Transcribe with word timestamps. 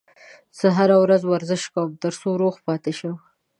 زه 0.57 0.67
هره 0.77 0.95
ورځ 1.03 1.21
ورزش 1.25 1.63
کوم 1.73 1.89
ترڅو 2.03 2.29
روغ 2.41 2.55
پاتې 2.67 2.91
شم 2.99 3.15